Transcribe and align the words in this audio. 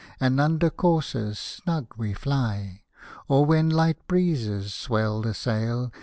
And 0.19 0.39
under 0.41 0.71
courses 0.71 1.37
snug 1.37 1.93
we 1.95 2.13
fly; 2.15 2.81
Or 3.27 3.45
when 3.45 3.69
light 3.69 4.07
breezes 4.07 4.73
swell 4.73 5.21
the 5.21 5.35
sail. 5.35 5.93